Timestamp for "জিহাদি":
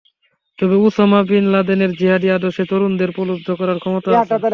1.99-2.27